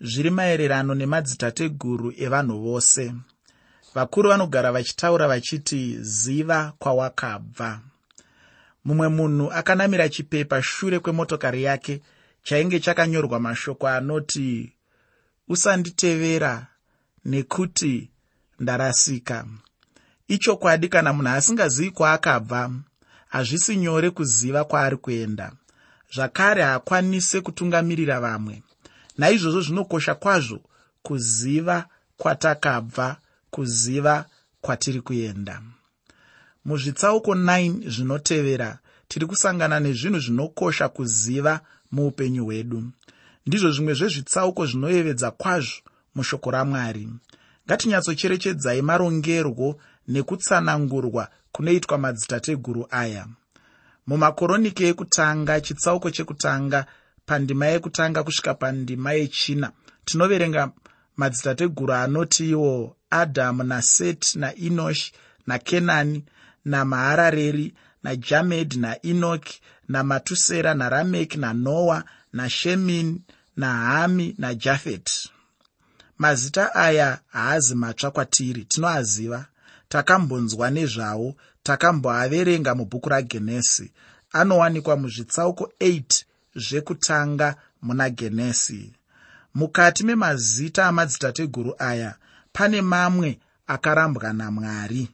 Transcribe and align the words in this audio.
zviri 0.00 0.30
maererano 0.30 0.94
nemadzitateguru 0.94 2.12
evanhu 2.16 2.60
vose. 2.60 3.12
Vakuru 3.94 4.28
vanogara 4.28 4.72
vachitaura 4.72 5.28
vachiti 5.28 5.98
ziva 6.00 6.72
kwawakabva. 6.78 7.80
Mumwe 8.84 9.08
munhu 9.08 9.52
akanamira 9.52 10.08
chipepa 10.08 10.62
shure 10.62 10.98
kwemotokari 10.98 11.62
yake 11.62 12.00
chainge 12.42 12.80
chakanyorwa 12.80 13.40
mashoko 13.40 13.88
anoti 13.88 14.72
usanditevera 15.48 16.66
nekuti 17.24 18.10
ndarasika. 18.60 19.46
Ichokwadi 20.28 20.88
kana 20.88 21.12
munhu 21.12 21.28
asingazivi 21.28 21.90
kwaakabva 21.90 22.70
hazvisi 23.28 23.76
nyore 23.76 24.10
kuziva 24.10 24.64
kwaari 24.64 24.96
kuenda. 24.96 25.52
Zvakare 26.14 26.62
haakwanise 26.62 27.40
kutungamirira 27.40 28.20
vamwe 28.20 28.62
naizvozvo 29.20 29.60
zvinokosha 29.60 30.14
kwazvo 30.14 30.60
kuziva 31.02 31.76
kwatakabva 32.16 33.16
kuziva 33.50 34.14
kwatiri 34.60 35.00
kuenda. 35.00 35.62
Muzvitsauko 36.64 37.34
9 37.34 37.88
zvinotevera 37.90 38.78
tiri 39.08 39.26
kusangana 39.26 39.80
nezvinhu 39.80 40.18
zvinokosha 40.20 40.88
kuziva 40.88 41.60
muupenyu 41.92 42.44
hwedu. 42.44 42.80
Ndizvo 43.46 43.70
zvimwe 43.70 43.94
zvezvitsauko 43.94 44.66
zvinoyevedza 44.66 45.30
kwazvo 45.30 45.80
mushoko 46.14 46.50
ramwari. 46.50 47.08
Ngatinyatsocherechedzai 47.66 48.82
marongerwo 48.82 49.68
nekutsanangurwa 50.08 51.28
kunoitwa 51.52 51.98
madzitateguru 51.98 52.86
aya. 52.90 53.26
Mumakoroniki 54.06 54.84
ekutanga 54.84 55.60
chitsauko 55.60 56.10
chekutanga 56.10 56.86
pandima 57.30 57.66
yekutanga 57.66 58.24
kusvika 58.26 58.54
pandima 58.54 59.12
yechina. 59.12 59.68
Tinoverenga 60.04 60.62
madzitateguru 61.16 61.92
anoti 61.94 62.50
iwo 62.50 62.96
adhamu 63.10 63.62
naseti 63.62 64.38
nainoshi 64.38 65.12
nakenani 65.46 66.24
namaharareri 66.64 67.74
najamedhi 68.02 68.76
nainoki 68.78 69.60
namatusera 69.88 70.74
narameki 70.74 71.38
nanoa 71.38 72.04
nashemini 72.32 73.22
nahami 73.56 74.34
najafeti 74.38 75.30
mazita 76.18 76.74
aya 76.74 77.18
haazi 77.26 77.74
matsva 77.74 78.10
kwatiri 78.10 78.64
tinoaziva. 78.64 79.46
Takambonzwa 79.88 80.70
nezvawo 80.70 81.34
takamboaverenga 81.62 82.74
mubhuku 82.74 83.08
ragenesi. 83.08 83.92
Anowanikwa 84.32 84.96
muzvitsauko 84.96 85.72
8 85.80 86.24
zvekutanga 86.56 87.56
muna 87.82 88.10
genesi. 88.10 88.92
Mukati 89.54 90.04
memazita 90.04 90.86
amadzitateguru 90.86 91.74
aya 91.78 92.14
pane 92.52 92.82
mamwe 92.82 93.38
akarambwa 93.66 94.32
namwari 94.32 95.08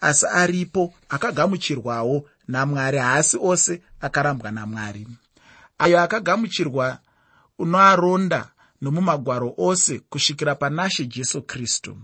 asi 0.00 0.26
aripo 0.26 0.94
akagamuchirwawo 1.08 2.28
namwari 2.48 2.98
haasi 2.98 3.38
ose 3.40 3.82
akarambwa 4.00 4.50
namwari. 4.50 5.06
Ayo 5.78 6.00
akagamuchirwa 6.00 6.98
unoaronda 7.58 8.50
nomumagwaro 8.80 9.54
ose 9.58 9.98
kusvikira 9.98 10.54
panashe 10.54 11.06
jesu 11.06 11.42
kristu. 11.42 11.96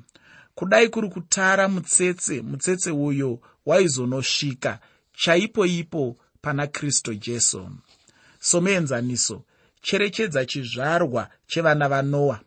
Kudai 0.55 0.89
kuri 0.89 1.09
kutara 1.09 1.69
mutsetse 1.69 2.43
mutsetse 2.43 2.91
uyo 2.91 3.41
waizonosvika 3.67 4.79
chaipo 5.13 5.67
ipo 5.67 6.17
pana 6.43 6.67
kristu 6.67 7.15
jesu 7.15 7.71
somuenzaniso 8.41 9.37
cherechedza 9.83 10.45
chizvarwa 10.51 11.23
chevana 11.47 11.89
vanoa 11.89 12.41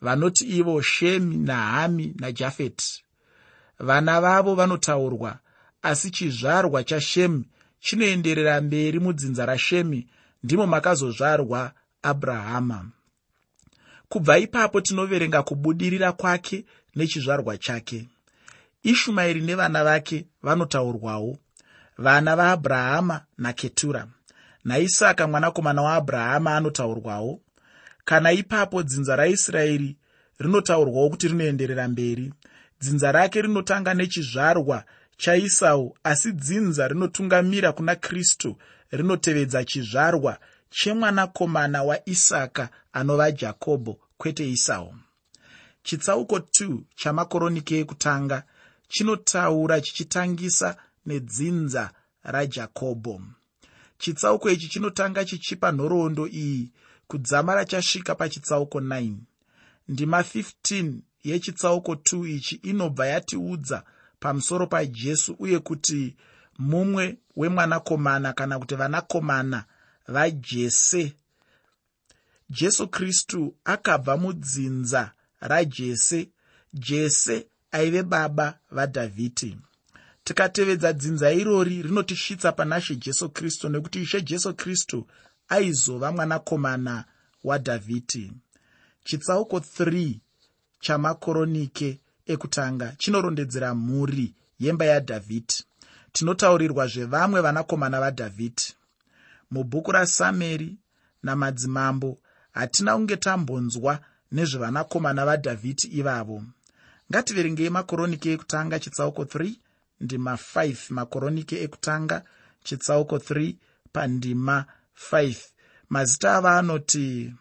vanoti 0.00 0.44
ivo 0.58 0.82
shemi 0.82 1.36
nahami 1.36 2.14
najafeti 2.20 3.04
vana 3.78 4.20
vavo 4.20 4.54
vanotaurwa 4.54 5.38
asi 5.82 6.10
chizvarwa 6.10 6.84
chashemi 6.84 7.44
chinoenderera 7.80 8.60
mberi 8.60 8.98
mudzinza 9.00 9.46
rashemi 9.46 10.06
ndimo 10.42 10.66
makazozvarwa 10.66 11.72
abrahama. 12.02 12.90
Kubva 14.08 14.38
ipapo 14.38 14.80
tinoverenga 14.80 15.42
kubudirira 15.42 16.12
kwake 16.12 16.64
nechizvarwa 16.96 17.58
chake. 17.58 18.08
Ishumaeri 18.82 19.40
nevana 19.40 19.84
vake 19.84 20.26
vanotaurwawo 20.42 21.38
vana 21.98 22.36
vaabrahama 22.36 23.24
naketura 23.38 24.08
naisaka 24.64 25.26
mwanakomana 25.26 25.82
waabrahama 25.82 26.56
anotaurwawo. 26.56 27.40
Kana 28.04 28.32
ipapo 28.32 28.82
dzinza 28.82 29.16
raisraeri 29.16 29.96
rinotaurwawo 30.38 31.10
kuti 31.10 31.28
rinoenderera 31.28 31.88
mberi 31.88 32.32
dzinza 32.80 33.12
rake 33.12 33.42
rinotanga 33.42 33.94
nechizvarwa 33.94 34.84
chaisau 35.16 35.96
asi 36.04 36.32
dzinza 36.32 36.88
rinotungamira 36.88 37.72
kuna 37.72 37.96
kristu 37.96 38.56
rinotevedza 38.90 39.64
chizvarwa 39.64 40.38
chemwanakomana 40.70 41.82
waisaka 41.82 42.68
anova 42.92 43.30
jakobho 43.30 43.98
kwete 44.16 44.50
isau 44.50 44.94
chitsauko 45.82 46.36
2 46.38 46.78
chamakoroniki 46.96 47.74
ekutanga 47.74 48.42
chinotaura 48.88 49.80
chichitangisa 49.80 50.76
nedzinza 51.06 51.90
rajakobho 52.22 53.20
chitsauko 54.00 54.50
ichi 54.50 54.68
chinotanga 54.68 55.24
chichipa 55.24 55.72
nhoroondo 55.72 56.24
iyi 56.26 56.70
kudzama 57.08 57.54
rachasvika 57.54 58.14
pachitsauko 58.14 58.80
9 58.80 59.14
ndima 59.88 60.20
15 60.20 60.92
yechitsauko 61.24 61.92
2 61.92 62.28
ichi 62.36 62.54
inobva 62.54 63.06
yatiudza 63.06 63.84
pamusoro 64.20 64.66
pajesu 64.66 65.36
uye 65.38 65.58
kuti 65.58 66.16
mumwe 66.58 67.18
wemwanakomana 67.36 68.32
kana 68.32 68.58
kuti 68.58 68.74
vanakomana 68.74 69.64
vajese. 70.08 71.12
Jesu 72.50 72.88
kristu 72.88 73.54
akabva 73.64 74.16
mudzinza 74.16 75.12
rajese. 75.40 76.28
Jese 76.74 77.46
aive 77.72 78.02
baba 78.02 78.58
vadhavhidhi 78.70 79.58
tikatevedza 80.24 80.92
dzinza 80.92 81.32
irori 81.32 81.82
rinotisvitsa 81.82 82.52
pana 82.52 82.80
she 82.80 82.96
jesu 82.96 83.30
kristu 83.30 83.68
nekuti 83.68 84.02
ishe 84.02 84.20
jesu 84.20 84.54
kristu 84.54 85.06
aizova 85.48 86.12
mwanakomana 86.12 87.04
wadhavhidhi 87.44 88.32
chitsauko 89.04 89.58
3 89.58 90.14
chamakoronike 90.80 92.00
ekutanga 92.26 92.94
chinorondedzera 92.98 93.74
mhuri 93.74 94.34
yemba 94.58 94.84
yadhavhidhi 94.84 95.64
tinotaurirwa 96.12 96.86
zvevamwe 96.92 97.40
vanakomana 97.40 98.00
vadhavhidhi 98.00 98.74
mubhuku 99.50 99.92
rasameri 99.92 100.70
namadzimambo 101.22 102.18
hatina 102.52 102.94
kunge 102.96 103.16
tambonzwa 103.16 104.00
nezvevanakomana 104.32 105.26
vadhavhidhi 105.28 105.86
ivavo. 105.98 106.42
Ngativerengei 107.10 107.70
makoroniki 107.70 108.28
ekutanga 108.34 108.78
chitsauko 108.82 109.22
3 109.22 109.54
ndima 110.00 110.32
5 110.34 110.76
makoroniki 110.94 111.56
ekutanga 111.64 112.22
chitsauko 112.64 113.16
3 113.16 113.54
pandima 113.92 114.64
5 115.12 115.36
mazita 115.88 116.34
ava 116.36 116.58
anoti 116.58 117.34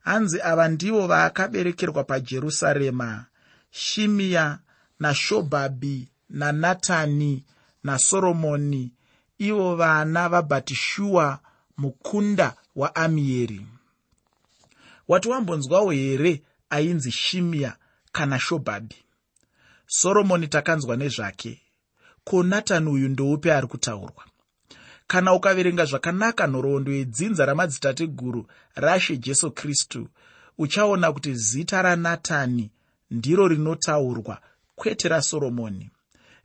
hanzi 0.00 0.40
ava 0.42 0.68
ndivo 0.68 1.06
vaakaberekerwa 1.06 2.04
pajerusarema 2.04 3.26
shimiya 3.70 4.58
nashobhabhi 5.00 6.08
nanatani 6.30 7.44
nasoromoni 7.84 8.92
ivo 9.38 9.76
vana 9.76 10.28
vabhatishuwa 10.28 11.38
mukunda 11.76 12.54
waamieri 12.76 13.66
wati 15.08 15.28
wambonzwawo 15.28 15.90
here 15.90 16.42
ainzi 16.70 17.12
shimiya 17.12 17.76
kana 18.12 18.38
shobhabhi 18.38 18.96
soromoni 19.86 20.48
takanzwa 20.48 20.96
nezvake 20.96 21.62
ko 22.28 22.42
natani 22.42 22.88
uyu 22.90 23.08
ndoupi 23.08 23.50
ari 23.50 23.66
kutaurwa? 23.66 24.24
Kana 25.06 25.32
ukaverenga 25.34 25.84
zvakanaka 25.84 26.46
nhoroondo 26.46 26.92
yedzinza 26.92 27.46
ramadzitateguru 27.46 28.46
rashe 28.74 29.16
jesu 29.16 29.50
kristu 29.50 30.08
uchaona 30.58 31.12
kuti 31.12 31.34
zita 31.34 31.82
ranatani 31.82 32.70
ndiro 33.10 33.48
rinotaurwa 33.48 34.40
kwete 34.76 35.08
rasoromoni 35.08 35.90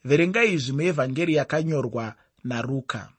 verenga 0.06 0.44
izvi 0.44 0.72
muevhangeri 0.72 1.34
yakanyorwa 1.34 2.16
naruka. 2.44 3.10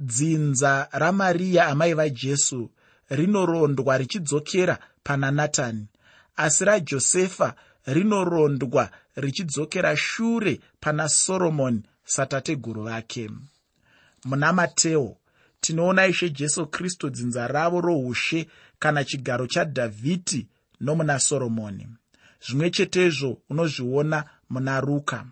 Dzinza 0.00 0.88
ramariya 0.92 1.66
amai 1.66 1.94
vajesu 1.94 2.70
rinorondwa 3.10 3.98
richidzokera 3.98 4.78
pana 5.04 5.30
natani 5.30 5.86
asi 6.36 6.64
rajosefa 6.64 7.54
rinorondwa 7.86 8.90
richidzokera 9.16 9.96
shure 9.96 10.60
pana 10.80 11.08
soromoni 11.08 11.82
satateguru 12.04 12.82
vake. 12.82 13.30
Muna 14.24 14.52
mateo 14.52 15.16
tinoona 15.60 16.06
ishe 16.06 16.30
jesu 16.30 16.66
kristu 16.66 17.10
dzinza 17.10 17.46
ravo 17.46 17.80
roushe 17.80 18.46
kana 18.78 19.04
chigaro 19.04 19.46
chadhavhidhi 19.46 20.46
nomuna 20.80 21.18
soromoni 21.18 21.86
zvimwe 22.46 22.70
chetezvo 22.70 23.38
unozviona 23.50 24.24
muna 24.50 24.80
ruka 24.80 25.26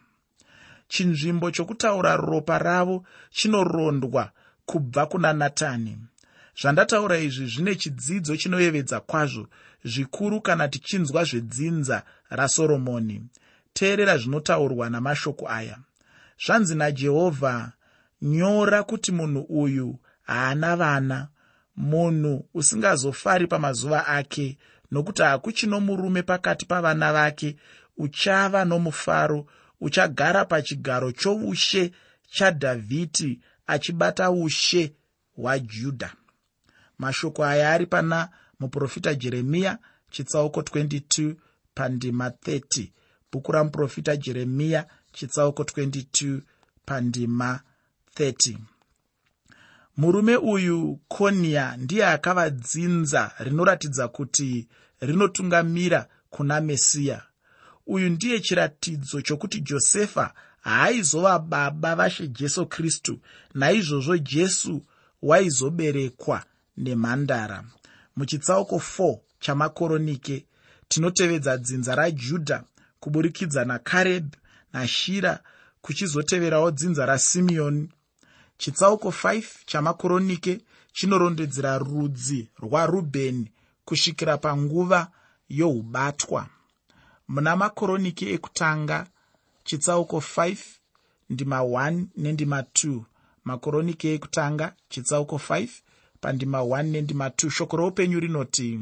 chinzvimbo 0.89 1.51
chokutaura 1.51 2.17
ropa 2.17 2.59
ravo 2.59 3.05
chinorondwa 3.31 4.33
kubva 4.67 5.07
kuna 5.07 5.33
natani. 5.33 5.99
Zvandataura 6.61 7.19
izvi 7.19 7.47
zvine 7.47 7.75
chidzidzo 7.75 8.37
chinoyevedza 8.37 9.01
kwazvo 9.01 9.49
zvikuru 9.85 10.41
kana 10.41 10.69
tichinzwa 10.69 11.25
zvedzinza 11.25 12.03
rasoromoni 12.31 13.23
teerera 13.73 14.19
zvinotaurwa 14.19 14.91
namashoko 14.91 15.49
aya. 15.49 15.79
Zvanzi 16.47 16.75
najehovha 16.75 17.73
nyora 18.23 18.83
kuti 18.83 19.13
munhu 19.13 19.41
uyu 19.41 19.99
haana 20.23 20.77
vana 20.77 21.29
munhu 21.77 22.49
usingazofari 22.55 23.47
pamazuva 23.47 24.07
ake 24.07 24.59
nokuti 24.91 25.23
hakuchino 25.23 25.81
murume 25.81 26.23
pakati 26.23 26.67
pavana 26.67 27.13
vake 27.13 27.57
uchava 27.97 28.65
nomufaro 28.65 29.47
uchagara 29.81 30.45
pachigaro 30.45 31.13
choushe 31.13 31.93
chadhavhidhi 32.31 33.41
achibata 33.67 34.31
ushe 34.31 34.93
hwajudha. 35.37 36.13
Mashoko 36.99 37.45
aya 37.45 37.73
ari 37.73 37.87
pana 37.87 38.29
muprofita 38.61 39.15
jeremiya 39.15 39.79
chitsauko 40.11 40.61
22 40.61 41.35
pandima 41.75 42.29
30 42.29 42.89
bhuku 43.33 43.53
ramuprofita 43.53 44.17
jeremiya 44.17 44.87
chitsauko 45.13 45.63
22 45.63 46.41
pandima 46.87 47.61
30 48.17 48.57
murume 49.97 50.37
uyu 50.37 51.01
konia 51.09 51.77
ndiye 51.77 52.07
akavadzinza 52.07 53.33
rinoratidza 53.39 54.09
kuti 54.09 54.69
rinotungamira 55.01 56.07
kuna 56.31 56.61
mesiya. 56.61 57.23
Uyu 57.87 58.09
ndiye 58.11 58.41
chiratidzo 58.41 59.21
chokuti 59.23 59.61
josefa 59.61 60.35
haaizova 60.61 61.39
baba 61.39 61.95
vashe 61.97 62.29
jesu 62.29 62.67
kristu 62.67 63.19
naizvozvo 63.55 64.19
jesu 64.19 64.83
waizoberekwa 65.23 66.45
nemhandara. 66.77 67.65
Muchitsauko 68.17 68.77
4 68.77 69.19
chamakoronike 69.41 70.47
tinotevedza 70.91 71.57
dzinza 71.57 71.95
rajudha 71.95 72.59
kuburikidza 73.01 73.65
nakarebh 73.65 74.33
nashira 74.73 75.33
kuchizoteverawo 75.83 76.71
dzinza 76.71 77.07
rasimeoni 77.07 77.89
chitsauko 78.59 79.09
5 79.09 79.43
chamakoronike 79.67 80.61
chinorondedzera 80.93 81.79
rudzi 81.79 82.49
rwarubheni 82.63 83.53
kusvikira 83.85 84.37
panguva 84.39 85.01
yohubatwa. 85.49 86.47
Muna 87.29 87.57
makoroniki 87.57 88.25
ekutanga 88.35 89.07
chitsauko 89.65 90.17
5 90.17 90.57
ndima 91.31 91.59
1 91.59 92.05
nendima 92.17 92.61
2 92.61 93.01
makoroniki 93.45 94.07
ekutanga 94.15 94.67
chitsauko 94.89 95.37
5 95.37 95.69
pandima 96.21 96.59
1 96.59 96.83
nendima 96.83 97.29
2 97.29 97.51
shoko 97.51 97.77
roupenyu 97.77 98.21
rinoti 98.21 98.81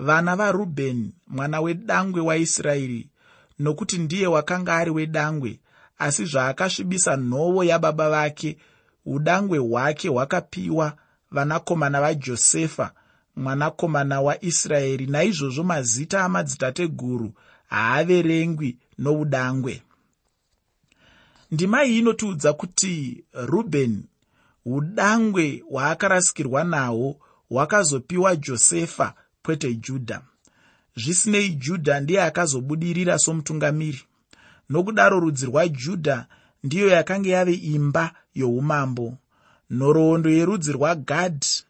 vana 0.00 0.36
varubheni 0.36 1.14
mwana 1.26 1.60
wedangwe 1.60 2.20
waisraeri 2.20 3.08
nokuti 3.58 3.98
ndiye 3.98 4.26
wakanga 4.26 4.76
ari 4.76 4.90
wedangwe 4.90 5.58
asi 5.98 6.24
zvaakasvibisa 6.24 7.16
nhovo 7.16 7.64
yababa 7.64 8.10
vake 8.10 8.56
udangwe 9.06 9.58
hwake 9.58 10.08
hwakapiwa 10.08 10.92
vanakomana 11.30 12.00
vajosefa 12.00 12.92
mwanakomana 13.36 14.20
waisraeri 14.20 15.06
naizvozvo 15.06 15.62
mazita 15.64 16.24
amadzitateguru 16.24 17.32
haaverengwi 17.68 18.76
noudangwe. 18.98 19.82
Ndima 21.50 21.84
iyi 21.84 21.98
inotiudza 21.98 22.52
kuti 22.52 23.24
rubheni 23.32 24.04
udangwe 24.64 25.62
hwaakarasikirwa 25.70 26.64
nahwo 26.64 27.16
hwakazopiwa 27.48 28.36
josefa 28.36 29.14
kwete 29.42 29.74
judha 29.74 30.22
zvisinei 30.96 31.50
judha 31.50 32.00
ndiye 32.00 32.22
akazobudirira 32.22 33.18
somutungamiri. 33.18 34.02
Nokudaro 34.70 35.20
rudzi 35.20 35.46
rwajudha 35.46 36.26
ndiyo 36.64 36.88
yakanga 36.88 37.30
yave 37.30 37.54
imba 37.54 38.14
youmambo. 38.34 39.16
Nhoroondo 39.70 40.30
yerudzi 40.30 40.72
rwagadhi 40.72 41.64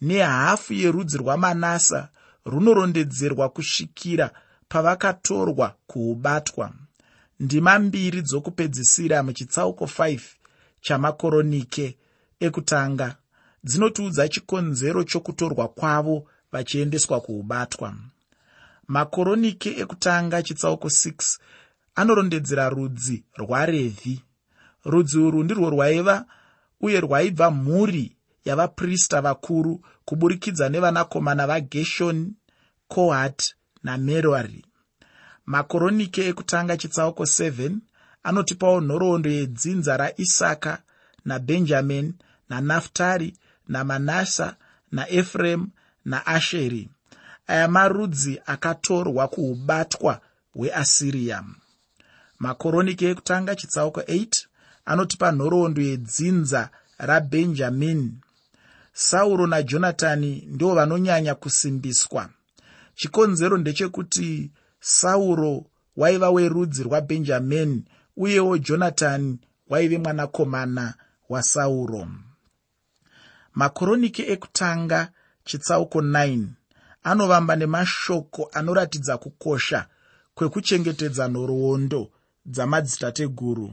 nehafu 0.00 0.72
yerudzi 0.72 1.16
rwamanasa 1.18 2.08
runorondedzerwa 2.44 3.48
kusvikira 3.48 4.30
pavakatorwa 4.68 5.74
kuubatwa. 5.86 6.72
Ndima 7.40 7.78
mbiri 7.78 8.22
dzokupedzisira 8.22 9.22
muchitsauko 9.22 9.84
5 9.84 10.20
chamakoronike 10.80 11.96
ekutanga. 12.40 13.16
Dzinotiudza 13.64 14.28
chikonzero 14.28 15.04
chokutorwa 15.04 15.68
kwavo 15.68 16.26
vachiendeswa 16.52 17.20
kuubatwa 17.20 17.94
makoronike 18.88 19.70
ekutanga 19.82 20.42
chitsauko 20.42 20.88
6 20.88 21.38
anorondedzera 21.94 22.68
rudzi 22.68 23.24
rwarevhi. 23.40 24.22
Rudzi 24.84 25.18
urwu 25.18 25.42
ndirwo 25.44 25.70
rwaiva 25.70 26.16
uye 26.80 27.00
rwaibva 27.00 27.50
mhuri 27.50 28.16
yavaprista 28.44 29.20
vakuru 29.20 29.84
kuburikidza 30.04 30.68
nevanakomana 30.68 31.46
vageshoni 31.46 32.32
kohati 32.88 33.54
namerari 33.82 34.64
makoronike 35.46 36.20
ekutanga 36.30 36.76
chitsauko 36.76 37.22
7 37.22 37.76
anotipawo 38.22 38.80
nhoroondo 38.80 39.30
yedzinza 39.30 39.96
raisaka 39.96 40.82
nabhenjamini 41.24 42.14
nanaftari 42.48 43.36
namanasa 43.68 44.56
naefuremu 44.92 45.68
naasheri 46.10 46.82
aya 47.46 47.68
marudzi 47.68 48.32
akatorwa 48.46 49.24
kuubatwa 49.28 50.12
hweasiriya 50.56 51.38
makoronike 52.44 53.04
ekutanga 53.12 53.52
chitsauko 53.60 54.00
8 54.00 54.46
anotipa 54.90 55.28
nhoroondo 55.32 55.82
yedzinza 55.82 56.62
rabhenjamini 57.08 58.10
sauro 58.92 59.46
najonatani 59.46 60.44
ndo 60.48 60.74
vanonyanya 60.74 61.34
kusimbiswa. 61.34 62.28
Chikonzero 62.94 63.56
ndechekuti 63.58 64.50
sauro 64.80 65.64
waiva 65.96 66.30
werudzi 66.30 66.82
rwabhenjamini 66.82 67.84
uyewo 68.16 68.58
jonatani 68.58 69.38
waive 69.68 69.98
mwanakomana 69.98 70.94
wasauro. 71.28 72.08
Makoroniki 73.54 74.22
ekutanga 74.22 75.08
chitsauko 75.50 76.00
9 76.00 76.46
anovamba 77.02 77.56
nemashoko 77.56 78.50
anoratidza 78.58 79.18
kukosha 79.18 79.80
kwekuchengetedza 80.34 81.24
nhoroondo 81.28 82.02
dzamadzitateguru. 82.52 83.68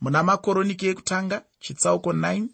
Muna 0.00 0.22
makoroniki 0.22 0.86
ekutanga 0.92 1.36
chitsauko 1.64 2.10
9 2.12 2.46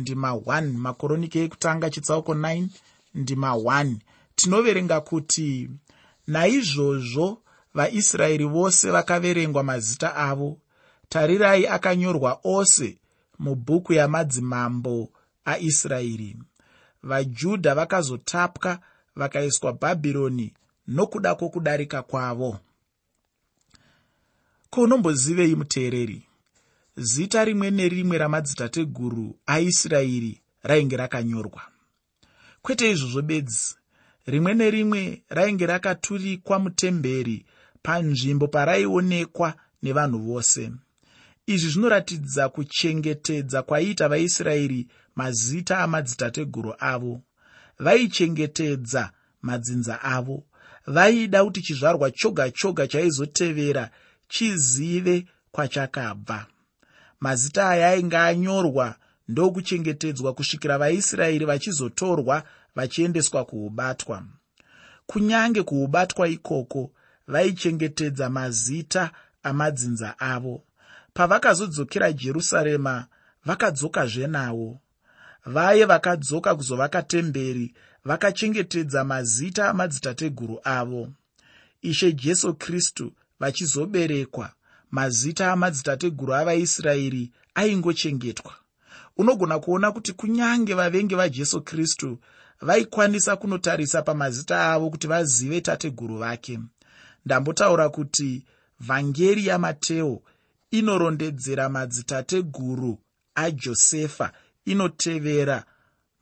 ndima 0.00 0.30
1 0.30 0.72
makoroniki 0.86 1.38
ekutanga 1.44 1.86
chitsauko 1.94 2.32
9 2.34 2.66
ndima 3.20 3.50
1 3.50 3.96
tinoverenga 4.36 4.98
kuti 5.00 5.70
naizvozvo 6.26 7.26
vaisraeri 7.76 8.44
vose 8.44 8.90
vakaverengwa 8.90 9.62
mazita 9.62 10.08
avo. 10.28 10.50
Tarirai 11.08 11.66
akanyorwa 11.66 12.40
ose 12.44 12.88
mubhuku 13.38 13.92
yamadzimambo 13.98 14.96
aisraeri 15.44 16.36
vajudha 17.08 17.74
vakazotapwa 17.74 18.78
vakaiswa 19.16 19.72
bhabhironi 19.72 20.54
nokuda 20.86 21.34
kwokudarika 21.34 22.02
kwavo. 22.02 22.58
Kounombozivei 24.70 25.54
muteereri? 25.54 26.22
Zita 26.96 27.44
rimwe 27.44 27.70
nerimwe 27.70 28.18
ramadzitateguru 28.18 29.38
aisraeri 29.46 30.40
rainge 30.62 30.96
rakanyorwa. 30.96 31.62
Kwete 32.62 32.90
izvozvo 32.90 33.22
bedzi. 33.22 33.76
Rimwe 34.26 34.54
nerimwe 34.54 35.22
rainge 35.28 35.66
rakaturikwa 35.66 36.58
mutemberi 36.58 37.46
panzvimbo 37.82 38.48
paraionekwa 38.48 39.54
nevanhu 39.82 40.18
vose 40.18 40.70
izvi 41.46 41.70
zvinoratidza 41.70 42.48
kuchengetedza 42.48 43.62
kwaiita 43.62 44.08
vaisraeri 44.08 44.86
mazita 45.16 45.78
amadzitateguru 45.78 46.74
avo. 46.78 47.22
Vaichengetedza 47.78 49.10
madzinza 49.42 50.02
avo. 50.02 50.44
Vaida 50.86 51.44
kuti 51.44 51.62
chizvarwa 51.62 52.10
choga 52.10 52.50
choga 52.50 52.86
chaizotevera 52.86 53.90
chizive 54.28 55.26
kwachakabva. 55.52 56.46
Mazita 57.20 57.68
aya 57.68 57.88
ainge 57.88 58.16
anyorwa 58.16 58.96
ndokuchengetedzwa 59.28 60.34
kusvikira 60.34 60.78
vaisraeri 60.78 61.44
vachizotorwa 61.44 62.42
vachiendeswa 62.74 63.44
kuubatwa 63.44 64.24
kunyange 65.06 65.62
kuubatwa 65.62 66.28
ikoko 66.28 66.92
vaichengetedza 67.26 68.30
mazita 68.30 69.10
amadzinza 69.42 70.18
avo 70.18 70.65
pavakazodzokera 71.16 72.12
jerusarema 72.12 73.06
vakadzokazve 73.44 74.26
nawo 74.26 74.80
vaye 75.46 75.84
vakadzoka 75.84 76.54
kuzovaka 76.54 77.02
temberi 77.02 77.74
vakachengetedza 78.04 79.04
mazita 79.04 79.68
amadzitateguru 79.68 80.60
avo. 80.64 81.08
Ishe 81.82 82.12
jesu 82.12 82.54
kristu 82.54 83.12
vachizoberekwa 83.40 84.52
mazita 84.90 85.52
amadzitateguru 85.52 86.34
avaisraeri 86.34 87.30
aingochengetwa. 87.54 88.52
Unogona 89.16 89.58
kuona 89.58 89.92
kuti 89.92 90.12
kunyange 90.12 90.74
vavengi 90.74 91.14
vajesu 91.14 91.62
kristu 91.62 92.18
vaikwanisa 92.60 93.36
kunotarisa 93.36 94.02
pamazita 94.02 94.72
avo 94.72 94.90
kuti 94.90 95.06
vazive 95.06 95.60
tateguru 95.60 96.18
vake. 96.18 96.60
Ndambotaura 97.26 97.88
kuti 97.88 98.44
vhangeri 98.80 99.46
yamateo 99.46 100.22
inorondedzera 100.70 101.68
madzitateguru 101.68 102.98
ajosefa 103.34 104.32
inotevera 104.64 105.64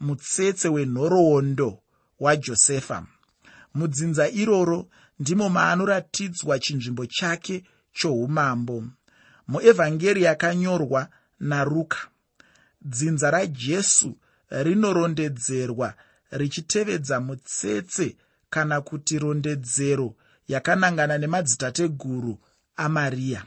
mutsetse 0.00 0.68
wenhoroondo 0.68 1.78
wajosefa. 2.20 3.06
Mudzinza 3.74 4.28
iroro 4.28 4.88
ndimo 5.18 5.48
maanoratidzwa 5.48 6.58
chinzvimbo 6.58 7.06
chake 7.06 7.64
choumambo. 7.92 8.84
Muevhangeri 9.48 10.22
yakanyorwa 10.22 11.08
naruka. 11.40 11.98
Dzinza 12.82 13.30
rajesu 13.30 14.16
rinorondedzerwa 14.50 15.94
richitevedza 16.30 17.20
mutsetse 17.20 18.16
kana 18.50 18.80
kuti 18.80 19.18
rondedzero 19.18 20.14
yakanangana 20.48 21.18
nemadzitateguru 21.18 22.38
amariya 22.76 23.44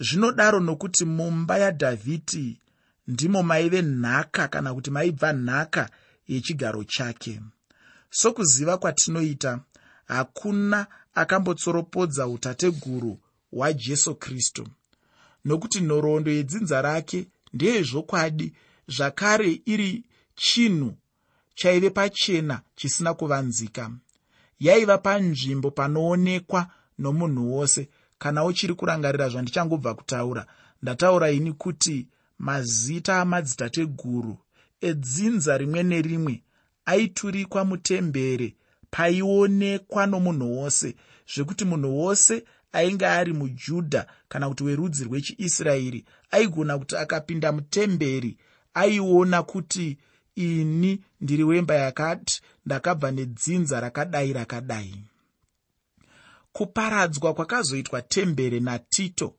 zvinodaro 0.00 0.60
nokuti 0.60 1.04
mumba 1.04 1.58
yadhavhidhi 1.58 2.58
ndimo 3.08 3.42
maive 3.42 3.82
nhaka 3.82 4.48
kana 4.48 4.74
kuti 4.74 4.90
maibva 4.90 5.32
nhaka 5.32 5.90
yechigaro 6.28 6.84
chake. 6.84 7.40
Sokuziva 8.10 8.78
kwatinoita 8.78 9.60
hakuna 10.04 10.86
akambotsoropodza 11.14 12.26
utateguru 12.28 13.18
hwajesu 13.50 14.14
kristu. 14.14 14.68
Nokuti 15.44 15.80
nhoroondo 15.80 16.30
yedzinza 16.30 16.82
rake 16.82 17.26
ndeyezvokwadi 17.52 18.52
zvakare 18.88 19.62
iri 19.66 20.04
chinhu 20.34 20.94
chaive 21.54 21.90
pachena 21.90 22.60
chisina 22.76 23.14
kuvanzika. 23.14 23.90
Yaiva 24.60 24.98
panzvimbo 24.98 25.70
panoonekwa 25.70 26.70
nomunhu 26.98 27.56
wose 27.56 27.88
kana 28.24 28.44
uchiri 28.44 28.74
kurangarira 28.74 29.28
zvandichangobva 29.28 29.94
kutaura 29.94 30.46
ndataura 30.82 31.30
ini 31.30 31.52
kuti 31.52 32.08
mazita 32.38 33.20
amadzitateguru 33.20 34.36
edzinza 34.80 35.58
rimwe 35.58 35.82
nerimwe 35.82 36.42
aiturikwa 36.84 37.64
mutembere 37.64 38.54
paionekwa 38.90 40.06
nomunhu 40.06 40.58
wose 40.58 40.94
zvekuti 41.34 41.64
munhu 41.64 41.98
wose 41.98 42.44
ainge 42.72 43.06
ari 43.06 43.32
mujudha 43.32 44.06
kana 44.28 44.48
kuti 44.48 44.64
werudzi 44.64 45.04
rwechiisraeri 45.04 46.04
aigona 46.30 46.78
kuti 46.78 46.96
akapinda 46.96 47.52
mutemberi 47.52 48.36
aiona 48.74 49.42
kuti 49.42 49.98
ini 50.34 51.00
ndiri 51.20 51.44
wemba 51.44 51.74
yakati 51.74 52.40
ndakabva 52.66 53.10
nedzinza 53.10 53.80
rakadai 53.80 54.32
rakadai 54.32 55.04
kuparadzwa 56.56 57.34
kwakazoitwa 57.34 58.02
tembere 58.02 58.60
natito 58.60 59.34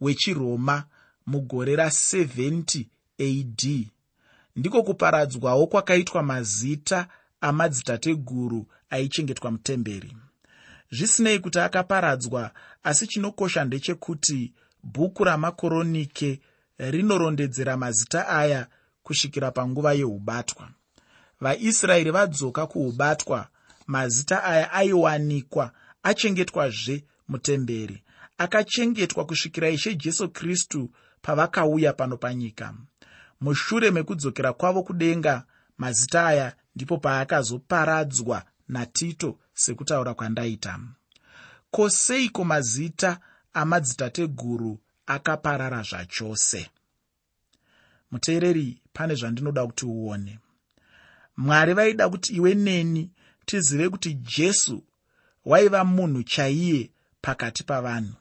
wechiroma 0.00 0.84
mugore 1.26 1.76
ra70 1.76 2.86
ad 3.18 3.86
ndiko 4.56 4.82
kuparadzwawo 4.82 5.66
kwakaitwa 5.66 6.22
mazita 6.22 7.08
amadzitateguru 7.40 8.66
aichengetwa 8.90 9.50
mutemberi. 9.50 10.16
Zvisinei 10.90 11.38
kuti 11.38 11.58
akaparadzwa 11.58 12.50
asi 12.82 13.06
chinokosha 13.06 13.64
ndechekuti 13.64 14.52
bhuku 14.82 15.24
ramakoronike 15.24 16.40
rinorondedzera 16.78 17.76
mazita 17.76 18.28
aya 18.28 18.66
kusvikira 19.02 19.50
panguva 19.50 19.92
yeubatwa. 19.92 20.68
Vaisraeri 21.40 22.10
vadzoka 22.10 22.66
kuubatwa 22.66 23.48
mazita 23.86 24.44
aya 24.44 24.72
aiwanikwa 24.72 25.72
achengetwazve 26.08 27.04
mutemberi 27.28 28.02
akachengetwa 28.38 29.26
kusvikira 29.26 29.70
ishe 29.70 29.94
jesu 29.94 30.28
kristu 30.28 30.90
pavakauya 31.22 31.92
pano 31.92 32.16
panyika. 32.16 32.74
Mushure 33.40 33.90
mekudzokera 33.90 34.52
kwavo 34.52 34.82
kudenga 34.82 35.44
mazita 35.78 36.26
aya 36.26 36.56
ndipo 36.76 36.98
paakazoparadzwa 36.98 38.44
natito 38.68 39.38
sekutaura 39.54 40.14
kwandaita. 40.14 40.80
Koseiko 41.70 42.44
mazita 42.44 43.20
amadzitateguru 43.52 44.78
akaparara 45.06 45.82
zvachose? 45.82 46.70
Muteereri 48.10 48.82
pane 48.92 49.14
zvandinoda 49.14 49.66
kuti 49.66 49.86
uone. 49.86 50.38
Mwari 51.36 51.74
vaida 51.74 52.08
kuti 52.08 52.32
iwe 52.32 52.54
neni 52.54 53.10
tizive 53.46 53.88
kuti 53.88 54.14
jesu 54.14 54.82
waiva 55.48 55.84
munhu 55.84 56.22
chaiye 56.22 56.90
pakati 57.20 57.64
pavanhu. 57.64 58.14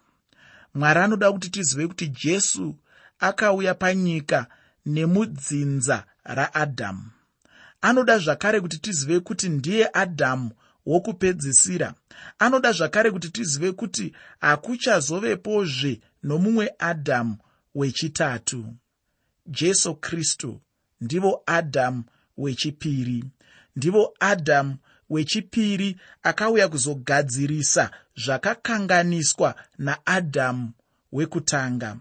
Mwari 0.74 1.00
anoda 1.00 1.32
kuti 1.32 1.50
tizive 1.50 1.88
kuti 1.88 2.08
jesu 2.08 2.76
akauya 3.20 3.74
panyika 3.74 4.48
nemudzinza 4.86 6.04
raadhamu. 6.24 7.06
Anoda 7.82 8.20
zvakare 8.20 8.62
kuti 8.62 8.78
tizive 8.78 9.20
kuti 9.20 9.50
ndiye 9.50 9.90
adhamu 9.94 10.52
wokupedzisira. 10.86 11.94
Anoda 12.40 12.72
zvakare 12.72 13.12
kuti 13.12 13.30
tizive 13.30 13.72
kuti 13.72 14.14
hakuchazovepozve 14.40 16.00
nomumwe 16.24 16.72
adhamu 16.80 17.38
wechitatu. 17.76 18.74
Jesu 19.48 19.96
kristu 19.96 20.62
ndivo 21.02 21.44
adhamu 21.46 22.04
wechipiri 22.38 23.24
ndivo 23.76 24.14
adhamu 24.20 24.78
wechipiri 25.10 25.98
akauya 26.24 26.68
kuzogadzirisa 26.68 27.92
zvakakanganiswa 28.16 29.56
naadhamu 29.78 30.72
wekutanga. 31.12 31.98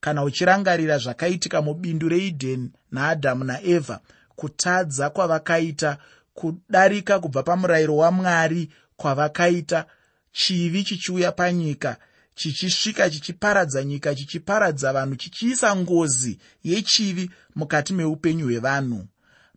Kana 0.00 0.24
uchirangarira 0.24 0.98
zvakaitika 0.98 1.62
mubindu 1.62 2.08
reidheni 2.08 2.70
naadhamu 2.92 3.44
naevha 3.44 4.00
kutadza 4.36 5.10
kwavakaita 5.10 5.98
kudarika 6.34 7.18
kubva 7.18 7.42
pamurayiro 7.42 7.96
wamwari 7.96 8.70
kwavakaita 8.96 9.84
chivi 10.32 10.84
chichiuya 10.84 11.32
panyika 11.32 11.96
chichisvika 12.34 13.10
chichiparadza 13.10 13.84
nyika 13.84 14.14
chichiparadza 14.14 14.92
vanhu 14.92 15.16
chichiisa 15.16 15.76
ngozi 15.76 16.38
yechivi 16.64 17.30
mukati 17.54 17.92
meupenyu 17.92 18.44
hwevanhu. 18.44 19.06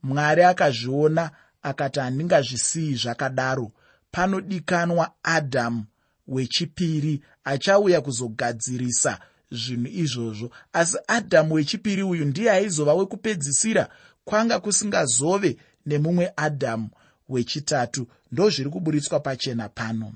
Mwari 0.03 0.43
akazviona 0.43 1.31
akati 1.62 2.00
handingazvisiyi 2.00 2.96
zvakadaro. 2.96 3.72
Panodikanwa 4.12 5.12
adhamu 5.24 5.86
wechipiri 6.27 7.24
achauya 7.44 8.01
kuzogadzirisa 8.01 9.20
zvinhu 9.51 9.88
izvozvo. 9.88 10.51
Asi 10.74 10.98
adhamu 11.08 11.53
wechipiri 11.53 12.03
uyu 12.03 12.25
ndiye 12.25 12.51
aizova 12.51 12.94
wekupedzisira 12.94 13.89
kwanga 14.25 14.60
kusingazove 14.60 15.58
nemumwe 15.86 16.34
adhamu 16.36 16.89
wechitatu. 17.30 18.08
Ndozviri 18.32 18.70
kuburitswa 18.70 19.20
pachena 19.20 19.70
pano. 19.70 20.13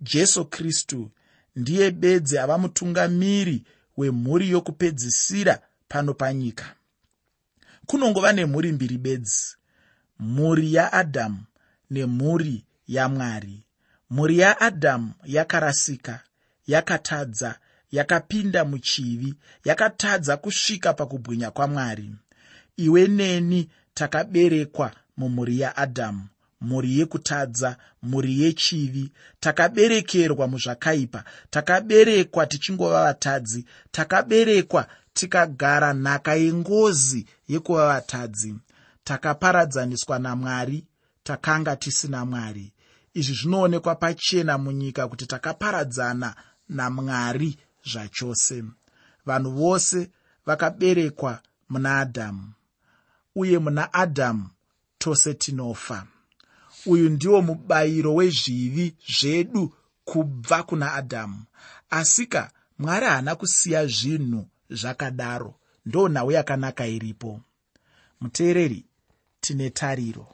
Jesu 0.00 0.44
kristu 0.44 1.10
ndiye 1.56 1.90
bedzi 1.90 2.38
ava 2.38 2.58
mutungamiri 2.58 3.64
wemhuri 3.96 4.50
yokupedzisira 4.50 5.58
pano 5.88 6.14
panyika. 6.14 6.74
Kunongova 7.86 8.32
nemhuri 8.32 8.72
mbiri 8.72 8.98
bedzi 8.98 9.57
mhuri 10.18 10.74
yaadhamu 10.74 11.40
nemhuri 11.90 12.64
yamwari 12.88 13.62
mhuri 14.10 14.38
yaadhamu 14.38 15.12
yakarasika 15.24 16.20
yakatadza 16.66 17.58
yakapinda 17.92 18.64
muchivi 18.64 19.34
yakatadza 19.64 20.36
kusvika 20.36 20.92
pakubwinya 20.92 21.50
kwamwari. 21.50 22.10
Iwe 22.76 23.06
neni 23.08 23.68
takaberekwa 23.94 24.92
mumhuri 25.16 25.60
yaadhamu 25.60 26.22
mhuri 26.60 26.98
yekutadza 26.98 27.76
mhuri 28.02 28.42
yechivi 28.42 29.12
takaberekerwa 29.40 30.48
muzvakaipa 30.48 31.24
takaberekwa 31.50 32.46
tichingova 32.46 33.02
vatadzi 33.04 33.64
takaberekwa 33.90 34.86
tikagara 35.12 35.92
nhaka 35.94 36.34
yengozi 36.34 37.26
yekuva 37.48 37.86
vatadzi 37.86 38.54
takaparadzaniswa 39.08 40.18
namwari 40.18 40.84
takanga 41.22 41.76
tisina 41.76 42.24
mwari. 42.24 42.72
Izvi 43.14 43.34
zvinoonekwa 43.34 43.94
pachena 43.94 44.58
munyika 44.58 45.08
kuti 45.08 45.26
takaparadzana 45.26 46.34
namwari 46.68 47.58
zvachose. 47.90 48.64
Vanhu 49.26 49.50
vose 49.50 50.10
vakaberekwa 50.46 51.40
muna 51.68 51.98
adhamu 51.98 52.52
uye 53.34 53.58
muna 53.58 53.92
adhamu 53.92 54.48
tose 54.98 55.34
tinofa. 55.34 56.06
Uyu 56.86 57.10
ndiwo 57.10 57.42
mubayiro 57.42 58.14
wezvivi 58.14 58.96
zvedu 59.18 59.74
kubva 60.04 60.62
kuna 60.62 60.92
adhamu 60.92 61.44
asika 61.90 62.50
mwari 62.78 63.06
haana 63.06 63.34
kusiya 63.36 63.86
zvinhu 63.86 64.48
zvakadaro 64.70 65.54
ndo 65.86 66.08
nhau 66.08 66.30
yakanaka 66.30 66.86
iripo. 66.86 67.40
Muteereri 68.20 68.87
tine 69.40 69.70
tariro. 69.70 70.26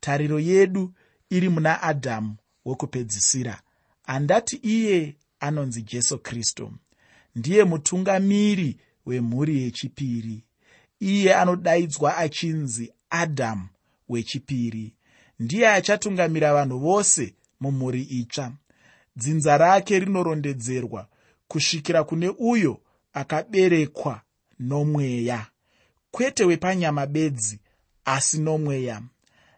Tariro 0.00 0.40
yedu 0.40 0.92
iri 1.30 1.48
muna 1.48 1.82
adhamu 1.82 2.36
wekupedzisira 2.64 3.60
handati 4.02 4.56
iye 4.56 5.16
anonzi 5.40 5.82
jesu 5.82 6.18
kristu. 6.18 6.72
Ndiye 7.34 7.64
mutungamiri 7.64 8.76
wemhuri 9.06 9.62
yechipiri. 9.62 10.44
Iye 11.00 11.34
anodaidzwa 11.34 12.16
achinzi 12.16 12.92
adhamu 13.10 13.68
wechipiri. 14.08 14.94
Ndiye 15.38 15.68
achatungamira 15.68 16.54
vanhu 16.54 16.78
vose 16.78 17.34
mumhuri 17.60 18.02
itsva. 18.02 18.52
Dzinza 19.16 19.58
rake 19.58 19.98
rinorondedzerwa 19.98 21.08
kusvikira 21.48 22.04
kune 22.04 22.28
uyo 22.38 22.80
akaberekwa 23.12 24.20
nomweya. 24.58 25.46
Kwete 26.10 26.44
wepanyama 26.44 27.06
bedzi 27.06 27.60
asi 28.06 28.38
nomweya. 28.40 29.02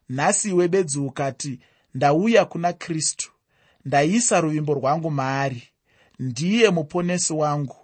Nhasi 0.08 0.48
iwe 0.48 0.68
bedzi 0.68 0.98
ukati 0.98 1.60
ndauya 1.94 2.44
kuna 2.44 2.72
kristu. 2.72 3.32
Ndaisa 3.84 4.40
ruvimbo 4.40 4.74
rwangu 4.74 5.10
maari. 5.10 5.62
Ndiye 6.18 6.70
muponesi 6.70 7.32
wangu. 7.32 7.76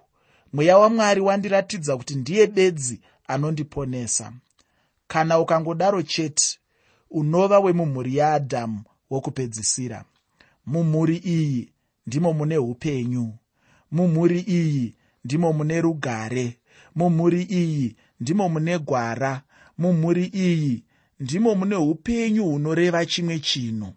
Mweya 0.53 0.77
wamwari 0.77 1.21
wandiratidza 1.21 1.97
kuti 1.97 2.15
ndiye 2.15 2.47
bedzi 2.47 3.01
anondiponesa. 3.27 4.33
Kana 5.07 5.39
ukangodaro 5.39 6.01
chete 6.01 6.59
unova 7.11 7.59
wemumhuri 7.59 8.17
yaadhamu 8.17 8.83
wokupedzisira. 9.09 10.05
Mumhuri 10.65 11.17
iyi 11.17 11.71
ndimo 12.07 12.33
mune 12.33 12.57
upenyu. 12.57 13.33
Mumhuri 13.91 14.39
iyi 14.39 14.95
ndimo 15.25 15.53
mune 15.53 15.81
rugare. 15.81 16.57
Mumhuri 16.95 17.41
iyi 17.43 17.95
ndimo 18.19 18.49
mune 18.49 18.79
gwara 18.79 19.41
mumhuri 19.77 20.25
iyi 20.25 20.83
ndimo 21.19 21.55
mune 21.55 21.75
upenyu 21.75 22.43
hunoreva 22.45 23.05
chimwe 23.05 23.39
chinhu 23.39 23.93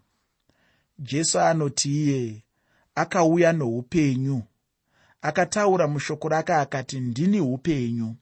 jesu 0.99 1.39
anoti 1.39 1.89
iye 2.03 2.43
akauya 2.95 3.53
noupenyu 3.53 4.43
akataura 5.21 5.87
mushoko 5.87 6.29
rake 6.29 6.53
akati 6.53 6.99
ndini 6.99 7.41
upenyu. 7.41 8.15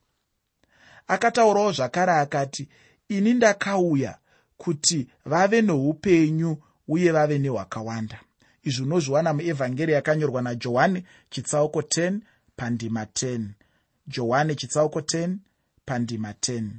Akataurawo 1.07 1.71
zvakare 1.71 2.11
akati 2.11 2.67
ini 3.09 3.33
ndakauya 3.33 4.17
kuti 4.57 5.07
vave 5.25 5.61
noupenyu 5.61 6.57
uye 6.87 7.11
vave 7.11 7.37
nehwakawanda. 7.39 8.19
Izvi 8.63 8.83
unozviwana 8.83 9.33
muevhangeri 9.33 9.93
yakanyorwa 9.93 10.41
najohani 10.41 11.03
chitsauko 11.29 11.79
10 11.81 12.19
pandima 12.55 13.03
10 13.03 13.41
johani 14.07 14.55
chitsauko 14.55 14.99
10 14.99 15.35
pandima 15.85 16.31
10 16.31 16.69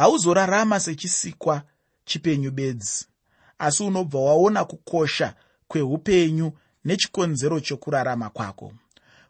hauzorarama 0.00 0.80
sechisikwa 0.80 1.62
chipenyu 2.04 2.50
bedzi. 2.50 3.06
Asi 3.58 3.82
unobva 3.82 4.18
waona 4.18 4.64
kukosha 4.64 5.34
kweupenyu 5.68 6.52
nechikonzero 6.84 7.60
chokurarama 7.60 8.30
kwako. 8.30 8.72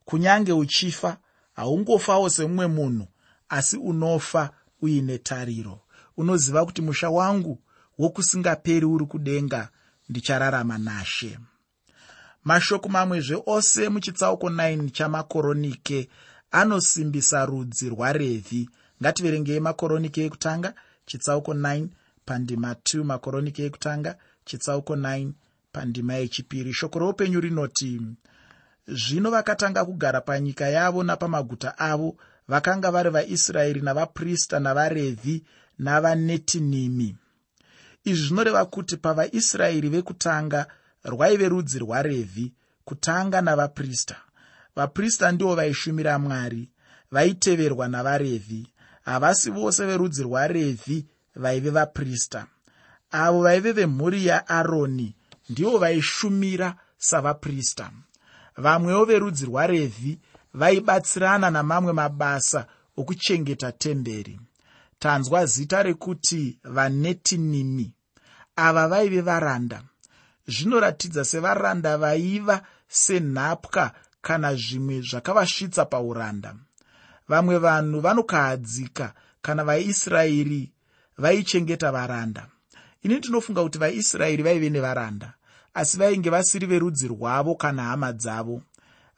Kunyange 0.05 0.53
uchifa 0.53 1.17
haungofawo 1.53 2.31
semumwe 2.31 2.67
munhu 2.67 3.07
asi 3.49 3.77
unofa 3.77 4.51
uine 4.83 5.19
tariro. 5.19 5.81
Unoziva 6.17 6.65
kuti 6.65 6.83
musha 6.83 7.11
wangu 7.11 7.59
wokusingaperi 7.99 8.87
uri 8.87 9.07
kudenga 9.07 9.69
ndichararama 10.09 10.79
nashe. 10.79 11.39
Mashoko 12.45 12.89
mamwezve 12.89 13.43
ose 13.47 13.89
muchitsauko 13.89 14.49
9 14.49 14.91
chamakoronike 14.91 16.09
anosimbisa 16.51 17.47
rudzi 17.47 17.89
rwarevhi 17.89 18.69
ngativerengei 19.03 19.61
makoronike 19.61 20.25
ekutanga 20.25 20.75
chitsauko 21.07 21.53
9 21.55 21.89
pandima 22.27 22.73
2 22.73 23.05
makoronike 23.05 23.65
ekutanga 23.69 24.17
chitsauko 24.45 24.95
9 24.97 25.31
pandima 25.73 26.15
yechipiri. 26.15 26.73
Shoko 26.73 26.99
roupenyu 26.99 27.41
rinoti 27.41 28.01
zvino 28.89 29.31
vakatanga 29.31 29.85
kugara 29.85 30.21
panyika 30.21 30.69
yavo 30.69 31.03
napamaguta 31.03 31.79
avo 31.79 32.17
vakanga 32.49 32.91
vari 32.91 33.11
vaisraeri 33.11 33.81
navaprista 33.81 34.61
navarevhi 34.61 35.45
navanetinimi. 35.79 37.17
Izvi 38.05 38.27
zvinoreva 38.27 38.65
kuti 38.65 38.97
pavaisraeri 38.97 39.89
vekutanga 39.89 40.67
rwaive 41.05 41.49
rudzi 41.49 41.79
rwarevhi 41.79 42.53
kutanga 42.85 43.41
navaprista. 43.41 44.17
Vaprista 44.77 45.33
ndivo 45.33 45.55
vaishumira 45.55 46.19
mwari 46.19 46.71
vaiteverwa 47.11 47.89
navarevhi 47.89 48.67
havasi 49.11 49.51
vose 49.51 49.87
verudzi 49.87 50.23
rwarevhi 50.23 51.07
vaive 51.37 51.71
vaprista. 51.71 52.47
Avo 53.11 53.43
vaive 53.43 53.73
vemhuri 53.73 54.27
yaaroni 54.27 55.15
ndivo 55.51 55.79
vaishumira 55.79 56.75
savaprista. 56.99 57.91
Vamwewo 58.57 59.05
verudzi 59.05 59.47
rwarevhi 59.47 60.19
vaibatsirana 60.55 61.51
namamwe 61.51 61.93
mabasa 61.93 62.67
okuchengeta 62.97 63.73
temberi. 63.73 64.41
Tanzwa 64.99 65.47
zita 65.47 65.83
rekuti 65.83 66.59
vanetinimi. 66.65 67.93
Ava 68.57 68.89
vaive 68.89 69.21
varanda. 69.21 69.83
Zvinoratidza 70.49 71.25
sevaranda 71.25 71.99
vaiva 71.99 72.63
senhapwa 72.89 73.93
kana 74.23 74.55
zvimwe 74.55 75.01
zvakavasvitsa 75.01 75.85
pauranda 75.85 76.55
vamwe 77.31 77.59
vanhu 77.59 78.01
vanokahadzika 78.01 79.15
kana 79.43 79.65
vaisraeri 79.65 80.73
vaichengeta 81.19 81.93
varanda. 81.93 82.47
Ini 83.03 83.15
ndinofunga 83.19 83.63
kuti 83.63 83.79
vaisraeri 83.79 84.43
vaive 84.43 84.71
nevaranda 84.71 85.35
asi 85.75 85.97
vainge 85.99 86.31
vasiri 86.31 86.67
verudzi 86.67 87.09
rwavo 87.09 87.55
kana 87.55 87.83
hama 87.83 88.13
dzavo. 88.13 88.63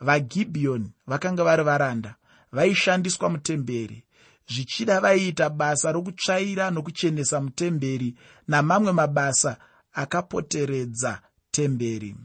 Vagibhiyoni 0.00 0.90
vakanga 1.06 1.44
vari 1.44 1.62
varanda 1.64 2.14
vaishandiswa 2.52 3.30
mutemberi 3.30 4.04
zvichida 4.48 5.00
vaiita 5.00 5.50
basa 5.50 5.92
rokutsvaira 5.92 6.70
nokuchenesa 6.70 7.40
mutemberi 7.40 8.14
namamwe 8.48 8.92
mabasa 8.92 9.56
akapoteredza 9.92 11.20
temberi. 11.50 12.16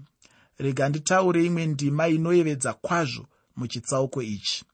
Rega 0.58 0.90
nditaure 0.90 1.46
imwe 1.46 1.66
ndima 1.66 2.08
inoyevedza 2.08 2.74
kwazvo 2.74 3.26
muchitsauko 3.56 4.22
ichi 4.22 4.66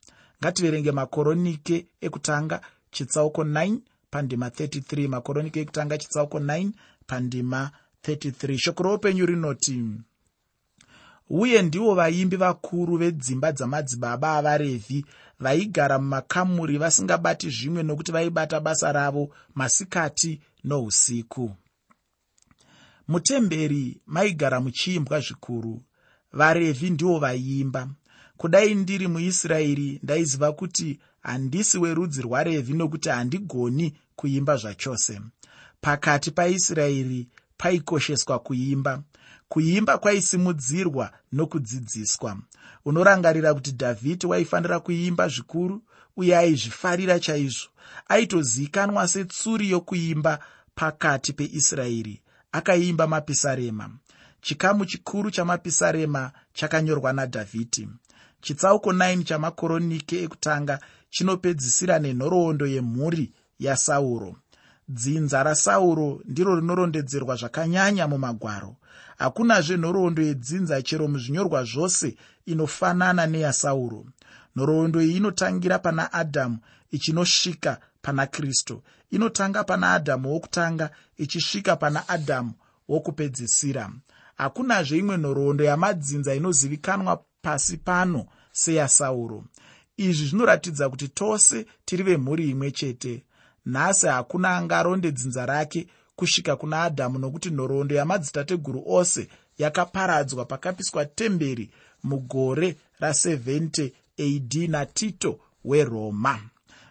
ngativerenge 0.44 0.92
makoronike 0.92 1.88
ekutanga 2.02 2.62
chitsauko 2.92 3.44
9 3.44 3.78
pandima 4.12 4.48
33 4.48 5.08
makoronike 5.08 5.60
ekutanga 5.62 5.98
chitsauko 5.98 6.40
9 6.40 6.72
pandima 7.08 7.72
33 8.04 8.58
shoko 8.58 8.84
roupenyu 8.84 9.26
rinoti 9.26 9.78
uye 11.30 11.62
ndivo 11.62 11.96
vaimbi 11.96 12.36
vakuru 12.36 12.98
vedzimba 12.98 13.52
dzamadzibaba 13.52 14.34
avarevhi. 14.38 15.06
Vaigara 15.40 16.00
mumakamuri 16.00 16.78
vasingabati 16.78 17.50
zvimwe 17.50 17.84
nokuti 17.84 18.12
vaibata 18.12 18.60
basa 18.60 18.92
ravo 18.92 19.30
masikati 19.56 20.42
nousiku. 20.64 21.52
Mutemberi 23.08 24.02
maigara 24.06 24.60
muchiimbwa 24.60 25.20
zvikuru. 25.20 25.82
Varevhi 26.34 26.90
ndivo 26.90 27.20
vaiimba 27.20 27.90
kudai 28.44 28.76
ndiri 28.76 29.08
muisraeri 29.08 30.00
ndaiziva 30.04 30.52
kuti 30.52 31.00
handisi 31.22 31.78
werudzi 31.78 32.22
rwarevhi 32.22 32.74
nokuti 32.74 33.10
handigoni 33.10 33.98
kuimba 34.16 34.58
zvachose. 34.58 35.22
Pakati 35.82 36.32
paisraeri 36.32 37.28
paikosheswa 37.58 38.40
kuimba. 38.40 39.04
Kuimba 39.50 39.98
kwaisimudzirwa 39.98 41.12
nokudzidziswa. 41.32 42.38
Unorangarira 42.86 43.54
kuti 43.54 43.72
dhavhidhi 43.72 44.28
waifanira 44.28 44.80
kuimba 44.80 45.28
zvikuru 45.28 45.82
uye 46.18 46.38
aizvifarira 46.38 47.20
chaizvo. 47.20 47.70
Aitozikanwa 48.08 49.08
setsuri 49.08 49.70
yokuimba 49.70 50.40
pakati 50.76 51.34
peisraeri. 51.34 52.22
Akaimba 52.52 53.08
mapisarema. 53.08 53.90
Chikamu 54.42 54.86
chikuru 54.86 55.32
chamapisarema 55.32 56.32
chakanyorwa 56.54 57.14
nadhavhidhi 57.14 57.88
chitsauko 58.44 58.92
9 58.92 59.24
chamakoronike 59.24 60.24
ekutanga 60.24 60.76
chinopedzisira 61.10 61.96
nenhoroondo 62.00 62.66
yemhuri 62.68 63.26
yasauro. 63.60 64.36
Dzinza 64.88 65.44
rasauro 65.44 66.22
ndiro 66.26 66.56
rinorondedzerwa 66.60 67.36
zvakanyanya 67.36 68.08
mumagwaro. 68.08 68.76
Hakunazve 69.18 69.78
nhoroondo 69.78 70.22
yedzinza 70.22 70.82
chero 70.82 71.08
muzvinyorwa 71.08 71.64
zvose 71.64 72.16
inofanana 72.46 73.28
neyasauro. 73.28 74.06
Nhoroondo 74.56 75.02
iyi 75.02 75.18
inotangira 75.18 75.80
pana 75.80 76.14
adhamu 76.14 76.58
ichinosvika 76.92 77.80
pana 78.02 78.28
kristu. 78.28 78.84
Inotanga 79.12 79.64
pana 79.64 79.92
adhamu 79.92 80.34
wokutanga 80.34 80.90
ichisvika 81.18 81.76
pana 81.76 82.10
adhamu 82.10 82.54
wokupedzisira. 82.88 83.90
Hakunazve 84.36 84.98
imwe 84.98 85.18
nhoroondo 85.18 85.64
yamadzinza 85.64 86.36
inozivikanwa 86.36 87.24
pasi 87.44 87.78
pano 87.78 88.26
seyasauro 88.52 89.44
izvi 89.98 90.26
zvinoratidza 90.28 90.90
kuti 90.90 91.08
tose 91.08 91.66
tiri 91.86 92.04
vemhuri 92.04 92.50
imwe 92.50 92.72
chete. 92.72 93.24
Nhasi 93.66 94.08
hakuna 94.08 94.50
angaronde 94.58 95.12
dzinza 95.12 95.46
rake 95.46 95.88
kusvika 96.16 96.56
kuna 96.56 96.82
adhamu 96.84 97.20
nokuti 97.20 97.50
nhoroondo 97.50 97.96
yamadzitateguru 97.96 98.84
ose 98.86 99.28
yakaparadzwa 99.58 100.46
pakapiswa 100.46 101.06
temberi 101.06 101.72
mugore 102.04 102.78
ra70 103.02 103.92
ad 104.26 104.70
natito 104.70 105.40
weroma. 105.66 106.40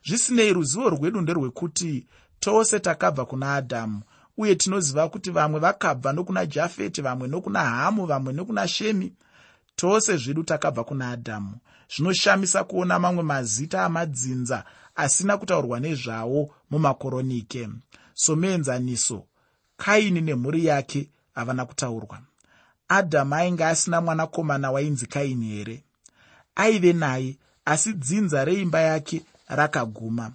Zvisinei 0.06 0.52
ruzivo 0.52 0.90
rwedu 0.90 1.20
nderwekuti 1.20 2.06
tose 2.40 2.80
takabva 2.80 3.24
kuna 3.24 3.54
adhamu 3.54 4.02
uye 4.36 4.54
tinoziva 4.54 5.08
kuti 5.08 5.30
vamwe 5.30 5.60
vakabva 5.60 6.12
nokuna 6.12 6.46
jafeti 6.46 7.02
vamwe 7.02 7.28
nokuna 7.28 7.60
hamu 7.60 8.06
vamwe 8.06 8.32
nokuna 8.32 8.68
shemi 8.68 9.12
tose 9.76 10.16
zvedu 10.16 10.42
takabva 10.42 10.84
kuna 10.84 11.10
adhamu 11.10 11.56
zvinoshamisa 11.96 12.64
kuona 12.64 12.98
mamwe 12.98 13.22
mazita 13.22 13.84
amadzinza 13.84 14.64
asina 14.96 15.36
kutaurwa 15.38 15.80
nezvawo 15.80 16.54
mumakoronike. 16.70 17.68
Somuenzaniso 18.14 19.24
kaini 19.76 20.20
nemhuri 20.20 20.66
yake 20.66 21.08
havana 21.34 21.64
kutaurwa. 21.66 22.18
Adhamu 22.88 23.34
ainge 23.34 23.64
asina 23.64 24.00
mwanakomana 24.00 24.70
wainzi 24.70 25.06
kaini 25.06 25.46
here? 25.48 25.84
Aive 26.54 26.92
naye 26.92 27.36
asi 27.64 27.92
dzinza 27.92 28.44
reimba 28.44 28.80
yake 28.80 29.22
rakaguma. 29.48 30.32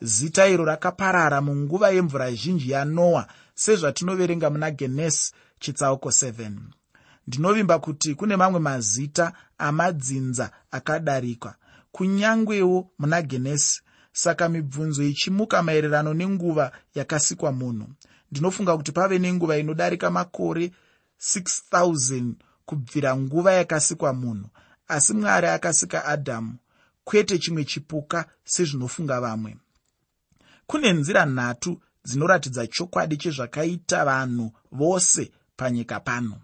Zita 0.00 0.46
iro 0.48 0.64
rakaparara 0.64 1.40
munguva 1.40 1.90
yemvura 1.90 2.30
zhinji 2.32 2.70
yanoa 2.70 3.26
sezvatinoverenga 3.54 4.50
muna 4.50 4.70
genesi 4.70 5.32
chitsauko 5.60 6.08
7 6.08 6.50
ndinovimba 7.30 7.78
kuti 7.78 8.14
kune 8.14 8.36
mamwe 8.36 8.60
mazita 8.60 9.32
amadzinza 9.58 10.50
akadarikwa 10.70 11.54
kunyangwewo 11.92 12.90
muna 12.98 13.22
genesi. 13.22 13.80
Saka 14.12 14.48
mibvunzo 14.48 15.02
ichimuka 15.02 15.62
maererano 15.62 16.14
nenguva 16.14 16.72
yakasikwa 16.94 17.52
munhu. 17.52 17.88
Ndinofunga 18.30 18.76
kuti 18.76 18.92
pave 18.92 19.18
nenguva 19.18 19.58
inodarika 19.58 20.10
makore 20.10 20.72
6000 21.34 22.32
kubvira 22.66 23.16
nguva 23.16 23.52
yakasikwa 23.52 24.12
munhu. 24.12 24.48
Asi 24.88 25.14
mwari 25.14 25.46
akasika 25.46 26.04
adhamu 26.04 26.54
kwete 27.04 27.38
chimwe 27.38 27.64
chipuka 27.64 28.24
sezvinofunga 28.44 29.20
vamwe. 29.20 29.56
Kune 30.66 30.92
nzira 30.92 31.26
nhatu 31.26 31.80
dzinoratidza 32.04 32.66
chokwadi 32.66 33.16
chezvakaita 33.16 34.04
vanhu 34.04 34.52
vose 34.72 35.30
panyika 35.56 36.00
pano 36.00 36.40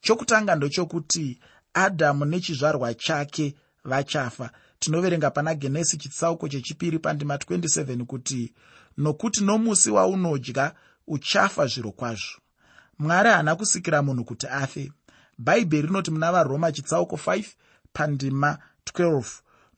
chokutanga 0.00 0.54
ndochokuti 0.54 1.40
adhamu 1.74 2.24
nechizvarwa 2.24 2.94
chake 2.94 3.54
vachafa. 3.84 4.50
Tinoverenga 4.78 5.30
pana 5.30 5.54
genesi 5.54 5.96
chitsauko 5.96 6.48
chechipiri 6.48 6.98
pandima 6.98 7.36
27 7.36 8.04
kuti 8.04 8.54
nokuti 8.98 9.44
nomusi 9.44 9.90
waunodya 9.90 10.74
uchafa 11.06 11.66
zviro 11.66 11.92
kwazvo. 11.92 12.38
Mwari 12.98 13.28
haana 13.30 13.56
kusikira 13.56 14.02
munhu 14.02 14.24
kuti 14.24 14.46
afe. 14.46 14.92
Bhaibheri 15.38 15.86
rinoti 15.86 16.10
muna 16.10 16.32
varoma 16.32 16.72
chitsauko 16.72 17.16
5 17.16 17.44
pandima 17.92 18.58
12 18.94 19.24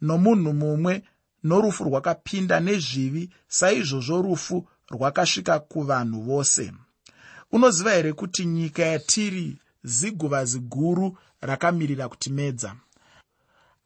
nomunhu 0.01 0.53
mumwe 0.53 1.03
norufu 1.45 1.85
rwakapinda 1.85 2.61
nezvivi 2.61 3.31
saizvozvo 3.49 4.23
rufu 4.23 4.69
rwakasvika 4.91 5.59
kuvanhu 5.59 6.23
vose. 6.23 6.73
Unoziva 7.53 7.91
here 7.91 8.13
kuti 8.13 8.45
nyika 8.45 8.83
yatiri 8.83 9.59
ziguva 9.85 10.45
ziguru 10.45 11.19
rakamirira 11.41 12.09
kutimedza. 12.09 12.75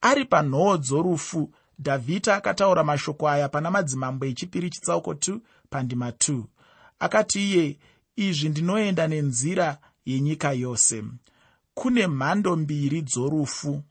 Ari 0.00 0.24
panhoo 0.24 0.76
dzorufu 0.76 1.52
dhavhidhi 1.78 2.30
akataura 2.30 2.84
mashoko 2.84 3.28
aya 3.28 3.48
pana 3.48 3.70
madzimambo 3.70 4.26
echipiri 4.26 4.70
chitsauko 4.70 5.12
2 5.12 5.38
pandima 5.70 6.10
2 6.10 6.42
akati 6.98 7.38
iye 7.50 7.78
izvi 8.16 8.48
ndinoenda 8.48 9.08
nenzira 9.08 9.78
yenyika 10.06 10.52
yose. 10.52 11.04
Kune 11.74 12.06
mhando 12.06 12.56
mbiri 12.56 13.02
dzorufu 13.02 13.82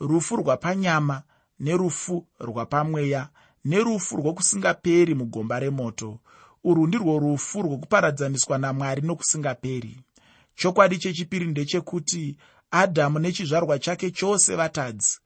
rufu 0.00 0.36
rwapanyama 0.36 1.22
nerufu 1.60 2.26
rwapamweya 2.40 3.28
nerufu 3.64 4.16
rwokusingaperi 4.16 5.14
mugomba 5.14 5.60
remoto. 5.60 6.18
Urwu 6.64 6.86
ndirwo 6.86 7.18
rufu 7.18 7.62
rwokuparadzaniswa 7.62 8.58
namwari 8.58 9.02
nokusingaperi 9.02 10.00
chokwadi 10.56 10.98
chechipiri 10.98 11.46
ndechekuti 11.46 12.36
adhamu 12.70 13.18
nechizvarwa 13.18 13.78
chake 13.78 14.10
chose 14.10 14.56
vatadzi. 14.56 15.18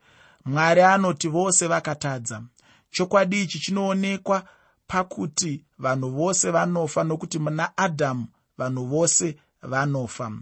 Mwari 0.45 0.83
anoti 0.83 1.29
vose 1.29 1.67
vakatadza. 1.67 2.43
Chokwadi 2.91 3.43
ichi 3.43 3.59
chinoonekwa 3.59 4.43
pakuti 4.87 5.65
vanhu 5.79 6.11
vose 6.11 6.51
vanofa 6.51 7.05
nokuti 7.05 7.39
muna 7.39 7.77
adhamu 7.77 8.27
vanhu 8.59 8.87
vose 8.87 9.37
vanofa. 9.63 10.33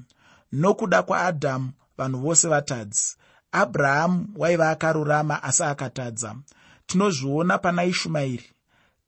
Nokuda 0.52 1.02
kwaadhamu 1.02 1.70
vanhu 1.98 2.20
vose 2.20 2.48
vatadzi. 2.48 3.16
Abrahamu 3.52 4.28
waiva 4.36 4.70
akarurama 4.70 5.42
asi 5.42 5.62
akatadza. 5.62 6.36
Tinozviona 6.86 7.58
pana 7.58 7.84
ishumairi. 7.84 8.50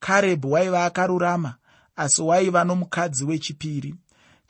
Karebhu 0.00 0.52
waiva 0.52 0.84
akarurama 0.84 1.54
asi 1.96 2.22
waiva 2.22 2.64
nomukadzi 2.64 3.24
wechipiri 3.24 3.94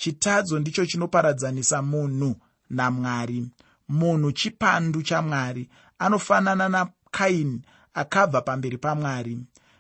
chitadzo 0.01 0.59
ndicho 0.59 0.87
chinoparadzanisa 0.87 1.83
munhu 1.83 2.37
namwari. 2.71 3.47
Munhu 3.89 4.33
chipandu 4.33 5.03
chamwari 5.03 5.69
anofanana 5.99 6.69
nakaini 6.69 7.63
akabva 7.95 8.41
pamberi 8.43 8.79
pamwari. 8.79 9.39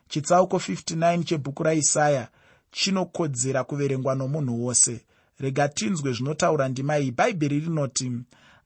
Chitsauko 0.08 0.56
59 0.56 1.24
chebhuku 1.24 1.62
raisaya 1.62 2.28
chinokodzera 2.70 3.64
kuverengwa 3.64 4.14
nomunhu 4.14 4.64
wose. 4.64 5.04
Rega 5.38 5.68
tinzwe 5.68 6.12
zvinotaura 6.12 6.68
ndima 6.68 6.98
iyi 6.98 7.10
bhaibheri 7.10 7.60
rinoti 7.60 8.12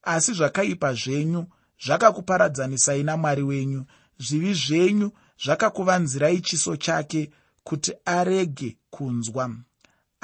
asi 0.03 0.33
zvakaipa 0.33 0.95
zvenyu 0.95 1.47
zvakakuparadzanisai 1.85 3.03
namwari 3.03 3.43
wenyu 3.43 3.85
zvivi 4.19 4.55
zvenyu 4.55 5.11
zvakakuvanzirai 5.45 6.40
chiso 6.40 6.77
chake 6.77 7.31
kuti 7.64 7.93
arege 8.05 8.77
kunzwa 8.90 9.51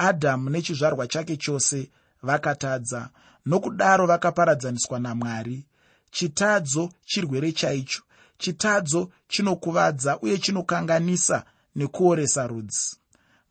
adhamu 0.07 0.49
nechizvarwa 0.49 1.07
chake 1.07 1.37
chose 1.37 1.89
vakatadza 2.23 3.09
nokudaro 3.45 4.05
vakaparadzaniswa 4.07 4.99
namwari. 4.99 5.65
Chitadzo 6.11 6.89
chirwere 7.05 7.51
chaicho 7.51 8.01
chitadzo 8.37 9.11
chinokuvadza 9.27 10.19
uye 10.19 10.37
chinokanganisa 10.37 11.43
nekuoresa 11.75 12.47
rudzi. 12.47 12.97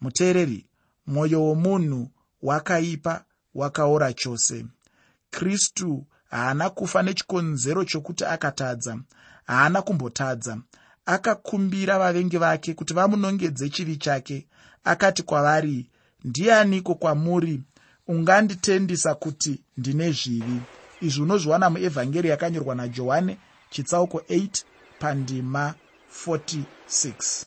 Muteereri 0.00 0.66
mwoyo 1.06 1.42
womunhu 1.44 2.10
wakaipa 2.42 3.24
wakaora 3.54 4.12
chose. 4.12 4.66
Kristu 5.30 6.06
haana 6.30 6.70
kufa 6.70 7.02
nechikonzero 7.02 7.84
chokuti 7.84 8.24
akatadza 8.24 8.98
haana 9.46 9.82
kumbotadza. 9.82 10.58
Akakumbira 11.06 11.98
vavengi 11.98 12.38
vake 12.38 12.74
kuti 12.74 12.94
vamunongedze 12.94 13.68
chivi 13.68 13.96
chake 13.96 14.46
akati 14.84 15.22
kwavari 15.22 15.89
ndianiko 16.24 16.94
kwamuri 16.94 17.60
unganditendisa 18.08 19.14
kuti 19.14 19.60
ndine 19.76 20.12
zvivi? 20.12 20.60
Izvi 21.00 21.22
unozviwana 21.22 21.70
muevhangeri 21.70 22.28
yakanyorwa 22.28 22.74
najohani 22.74 23.36
chitsauko 23.70 24.18
8 24.18 24.48
pandima 24.98 25.74
46 26.26 27.38